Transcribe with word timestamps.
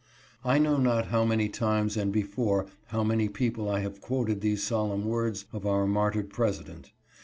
I 0.43 0.57
know 0.57 0.77
not 0.77 1.09
how 1.09 1.25
many 1.25 1.47
times 1.47 1.95
and 1.95 2.11
before 2.11 2.65
how 2.87 3.03
many 3.03 3.29
peo 3.29 3.51
ple 3.51 3.69
I 3.69 3.81
have 3.81 4.01
quoted 4.01 4.41
these 4.41 4.63
solemn 4.63 5.05
words 5.05 5.45
of 5.53 5.63
our 5.67 5.85
martyred 5.85 6.31
President. 6.31 6.91